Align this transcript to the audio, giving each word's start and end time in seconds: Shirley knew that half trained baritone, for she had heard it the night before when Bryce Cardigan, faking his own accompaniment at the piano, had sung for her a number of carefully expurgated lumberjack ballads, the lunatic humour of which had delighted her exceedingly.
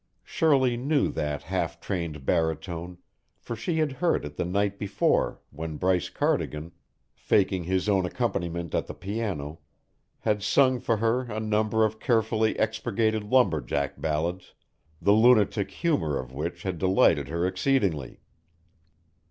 Shirley 0.23 0.77
knew 0.77 1.11
that 1.11 1.43
half 1.43 1.79
trained 1.79 2.25
baritone, 2.25 2.97
for 3.37 3.55
she 3.55 3.77
had 3.77 3.91
heard 3.91 4.25
it 4.25 4.35
the 4.35 4.45
night 4.45 4.79
before 4.79 5.39
when 5.51 5.77
Bryce 5.77 6.09
Cardigan, 6.09 6.71
faking 7.13 7.65
his 7.65 7.87
own 7.87 8.03
accompaniment 8.07 8.73
at 8.73 8.87
the 8.87 8.95
piano, 8.95 9.59
had 10.21 10.41
sung 10.41 10.79
for 10.79 10.97
her 10.97 11.25
a 11.25 11.39
number 11.39 11.85
of 11.85 11.99
carefully 11.99 12.57
expurgated 12.57 13.23
lumberjack 13.23 14.01
ballads, 14.01 14.55
the 14.99 15.13
lunatic 15.13 15.69
humour 15.69 16.17
of 16.17 16.33
which 16.33 16.63
had 16.63 16.79
delighted 16.79 17.27
her 17.27 17.45
exceedingly. 17.45 18.21